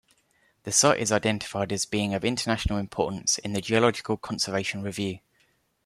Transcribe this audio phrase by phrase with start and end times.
[0.63, 5.19] The site is identified as being of international importance in the Geological Conservation Review.